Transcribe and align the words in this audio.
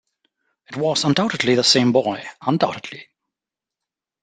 It 0.67 0.77
was 0.77 1.03
undoubtedly 1.03 1.53
the 1.53 1.63
same 1.63 1.91
boy, 1.91 2.25
undoubtedly! 2.41 3.07